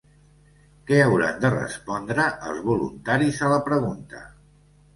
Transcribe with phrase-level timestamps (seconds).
[0.91, 4.27] Què hauran de respondre els voluntaris a la pregunta?